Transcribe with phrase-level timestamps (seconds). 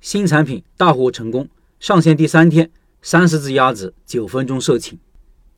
[0.00, 1.46] 新产品大获成功，
[1.78, 2.70] 上线第三天，
[3.02, 4.98] 三十只鸭子九分钟售罄。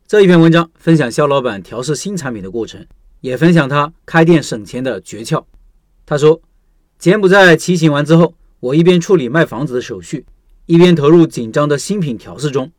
[0.07, 2.85] 这一篇文章分享肖老板调试新产品的过程，
[3.21, 5.45] 也分享他开店省钱的诀窍。
[6.05, 6.43] 他说，
[6.99, 10.27] 柬埔寨骑行完之后，我一边处理卖房子的手续，
[10.67, 12.73] 一边投入紧张的新品调试中。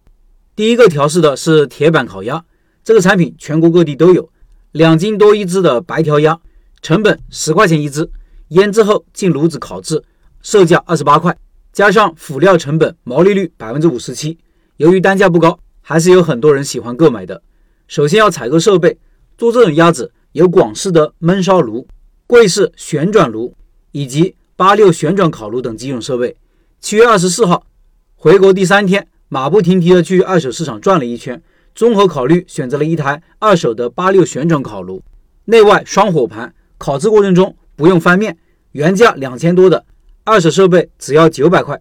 [0.58, 2.44] 第一个调试的是铁板烤鸭，
[2.84, 4.30] 这个产品全国各地都有，
[4.74, 6.38] 两斤多一只的白条鸭，
[6.82, 8.12] 成本十块钱一只，
[8.50, 10.04] 腌制后进炉子烤制，
[10.42, 11.36] 售价二十八块。
[11.74, 14.38] 加上辅料成本，毛利率百分之五十七。
[14.78, 17.42] 由于单价不高，还是有很多人喜欢购买的。
[17.88, 19.00] 首先要采购设备，
[19.40, 21.88] 做这种鸭子有广式的焖烧炉、
[22.28, 23.56] 贵式旋转炉
[23.92, 26.38] 以及八六旋转烤炉等几种设备。
[26.80, 27.66] 七月二十四号
[28.16, 31.42] 回国第三天，马不停蹄地去二手市场转了一圈，
[31.74, 35.02] 综合考虑选择了一台二手的八六旋转烤炉，
[35.46, 38.38] 内外双火盘，烤制过程中不用翻面，
[38.74, 39.84] 原价两千多的。
[40.26, 41.78] 二手设备只要九百块。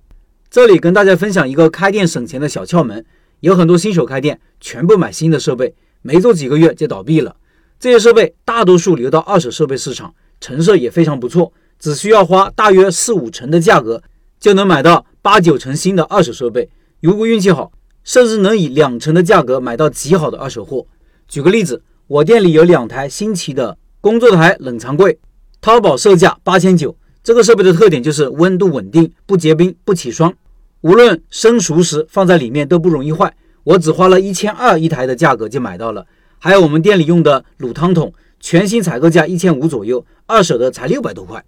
[0.51, 3.05] 这里跟大家分享一个开店省钱的小窍门：
[3.39, 5.73] 有很多新手开店，全部买新的设备，
[6.03, 7.37] 没做几个月就倒闭了。
[7.79, 14.03] 这些设备大多数流到二手设备市场，成色也非常不错，只需要花大约四五成的价格，
[14.41, 16.69] 就能买到八九成新的二手设备。
[17.01, 17.71] 如果运气好，
[18.03, 20.85] 甚至能以两成的价格买到极好的二手货。
[21.29, 25.21] 举个例子，我店里有两台新奇的工作台冷藏柜，
[25.61, 26.97] 淘宝售价八千九。
[27.25, 30.35] 这个设备的特点就是温度稳定，不结冰，不起霜，
[30.81, 33.33] 无论生熟食放在里面都不容易坏。
[33.63, 36.05] 我只花了一千二一台的价格就买到了。
[36.41, 41.45] 还有我们店里用的卤汤桶，全新采购价一千五左右，二手的才六百多块。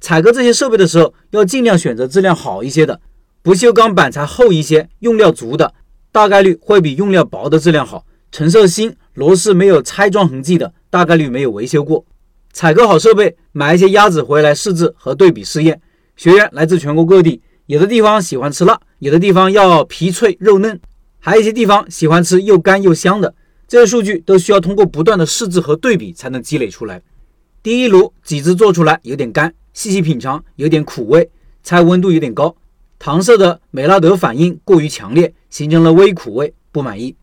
[0.00, 3.00] 采购这些设备的时候，要尽量选择质量好一些的，
[3.42, 5.74] 不锈钢板材厚一些、用料足的，
[6.12, 8.06] 大概率会比用料薄的质量好。
[8.30, 12.04] 成色新、螺丝没有拆装痕迹的，大概率没有维修过。
[12.52, 15.80] 采购好设备，买一些鸭子回来试制和对比试验。
[16.16, 20.80] 学员来自全国各地，有的地方喜欢吃辣，有的地方要皮脆肉嫩，
[21.20, 23.34] 还有一些地方喜欢吃又干又香的。
[23.68, 27.02] 这些数据都需要通过不断的试制和对比才能积累出来。
[27.62, 31.30] 第一炉几只做出来有点干，细细品尝有点苦味，
[31.62, 32.56] 菜温度有点高，
[32.98, 37.14] 糖色的美拉德反应过于强烈，形成了微苦味，不满意。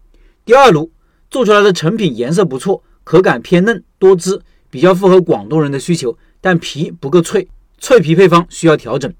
[0.46, 0.92] 第二炉
[1.30, 4.40] 做出来的成品颜色不错，口感偏嫩多汁。
[4.70, 7.48] 比较符合广东人的需求，但皮不够脆，
[7.80, 9.14] 脆皮配方需要调整。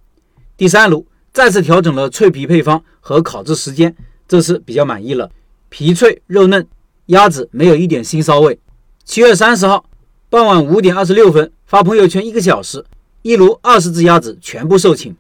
[0.58, 3.96] 第三炉再次调整了脆皮配方和烤制时间，
[4.28, 5.30] 这次比较满意了，
[5.70, 6.66] 皮脆肉嫩，
[7.08, 8.60] 鸭子没有一点腥骚味。
[9.04, 9.86] 七月三十号
[10.30, 12.84] 傍晚五点二十六分发朋友圈，一个小时，
[13.22, 15.16] 一炉二十只鸭子全部售罄。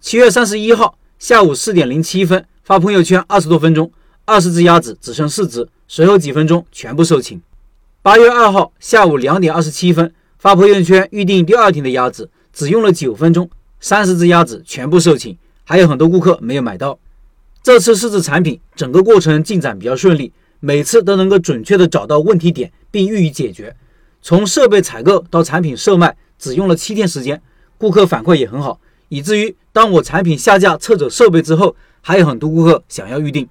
[0.00, 3.90] 七月三十一号下午四点零七分发朋友圈，二十多分钟，
[4.24, 7.40] 二十只鸭子只剩四只，随后几分钟全部售罄。
[8.02, 16.98] 八月二号下午两点二十七分发朋友圈预订第二天的鸭子，只用了九分钟，三十只鸭子全部售罄，还有很多顾客没有买到。
[17.62, 23.76] 这次试制产品整个过程进展比较顺利，每次都能够准确的找到问题点并予以解决。
[24.22, 27.42] 从设备采购到产品售卖只用了七天时间，
[27.76, 33.46] 顾客反馈也很好，以至于当我产品下架撤走设备之后，还有很多顾客想要预定。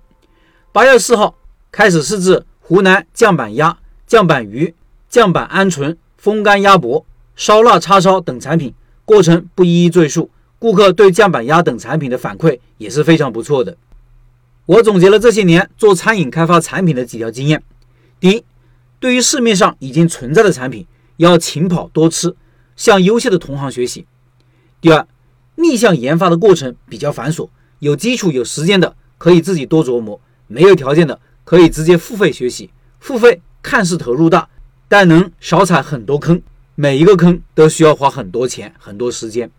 [0.71, 1.35] 八月四号
[1.71, 3.77] 开始试制湖南酱板鸭。
[4.09, 4.73] 酱板鱼、
[5.07, 7.05] 酱板鹌鹑、风干鸭脖、
[7.35, 8.73] 烧腊叉烧等产品，
[9.05, 10.31] 过程不一一赘述。
[10.57, 13.77] 顾客对酱板鸭等产品的反馈也是非常不错的。
[14.65, 17.61] 我总结了这些年做餐饮开发产品的几条经验：
[18.19, 18.43] 第一，
[18.99, 20.87] 对于市面上已经存在的产品，
[21.17, 22.35] 要勤跑多吃，
[22.75, 24.05] 向优秀的同行学习；
[24.81, 25.07] 第二，
[25.57, 27.47] 逆向研发的过程比较繁琐，
[27.77, 33.39] 有基础有时间的可以自己多琢磨，没有条件的可以直接付费学习，付费。
[33.61, 34.47] 看似投入大，
[34.87, 36.41] 但能少踩很多坑，
[36.75, 39.49] 每一个坑都需要花很多钱、很多时间。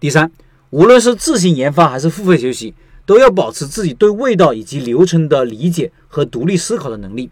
[0.00, 0.30] 第三，
[0.70, 2.74] 无论是自行研发还是付费学习，
[3.06, 7.30] 都要保持自己对味道以及流程的理解和独立思考的能力。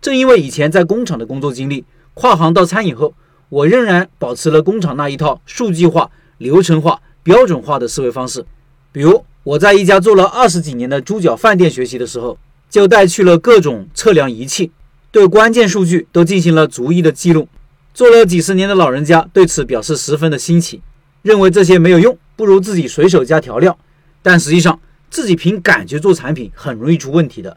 [0.00, 3.14] 正因为以前在工厂的工作经历，跨行到餐饮后，
[3.48, 8.44] 我仍然保持了工厂那一套数据化、流程化、标准化的思维方式。
[8.90, 12.38] 比如我在一家做了二十几年的猪脚饭店学习的时候，
[12.70, 14.70] 就带去了各种测量仪器。
[15.12, 17.46] 对关键数据都进行了逐一的记录，
[17.92, 20.80] 做了几十年的老人家对此表示十分的新奇，
[21.20, 23.78] 认为这些没有用，不如自己随手加调料。
[24.22, 24.80] 但实际上，
[25.10, 27.54] 自己凭感觉做产品很容易出问题的。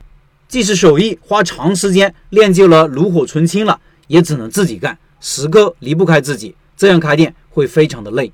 [0.50, 8.30] 即使手艺花长时间练就了炉火纯青了，也只能自己干，时刻离不开自己，这样开店会非常的累。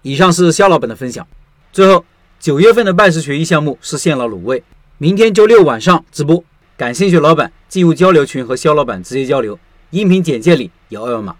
[0.00, 1.26] 以上是肖老板的分享。
[1.74, 2.06] 最后，
[2.40, 4.64] 九月份的拜师学艺项目是现捞卤味，
[4.96, 6.42] 明天周六晚上直播。
[6.76, 9.58] 感兴趣老板进入交流群和肖老板直接交流，
[9.90, 11.36] 音频简介里有二维码。